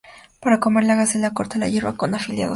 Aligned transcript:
Para 0.39 0.57
comer 0.59 0.85
la 0.85 0.95
gacela 0.95 1.29
corta 1.29 1.59
la 1.59 1.67
hierba 1.69 1.95
con 1.95 2.09
sus 2.09 2.15
afilados 2.23 2.29
incisivos. 2.29 2.49